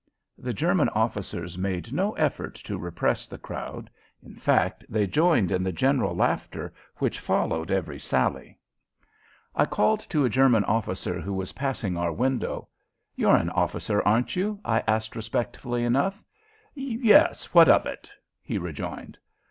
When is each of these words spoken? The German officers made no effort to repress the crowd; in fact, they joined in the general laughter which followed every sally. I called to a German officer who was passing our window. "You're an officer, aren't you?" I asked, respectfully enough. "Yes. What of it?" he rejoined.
The 0.39 0.51
German 0.51 0.89
officers 0.89 1.59
made 1.59 1.93
no 1.93 2.13
effort 2.13 2.55
to 2.55 2.79
repress 2.79 3.27
the 3.27 3.37
crowd; 3.37 3.91
in 4.23 4.33
fact, 4.35 4.83
they 4.89 5.05
joined 5.05 5.51
in 5.51 5.61
the 5.61 5.71
general 5.71 6.15
laughter 6.15 6.73
which 6.95 7.19
followed 7.19 7.69
every 7.69 7.99
sally. 7.99 8.57
I 9.53 9.65
called 9.65 9.99
to 10.09 10.25
a 10.25 10.27
German 10.27 10.63
officer 10.63 11.21
who 11.21 11.33
was 11.35 11.53
passing 11.53 11.97
our 11.97 12.11
window. 12.11 12.67
"You're 13.15 13.35
an 13.37 13.51
officer, 13.51 14.01
aren't 14.01 14.35
you?" 14.35 14.59
I 14.65 14.81
asked, 14.87 15.15
respectfully 15.15 15.83
enough. 15.83 16.23
"Yes. 16.73 17.53
What 17.53 17.69
of 17.69 17.85
it?" 17.85 18.09
he 18.41 18.57
rejoined. 18.57 19.19